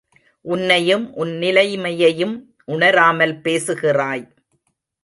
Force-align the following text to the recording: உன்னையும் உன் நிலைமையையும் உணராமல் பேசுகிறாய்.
உன்னையும் 0.45 1.13
உன் 1.13 1.33
நிலைமையையும் 1.37 2.35
உணராமல் 2.65 3.41
பேசுகிறாய். 3.41 4.25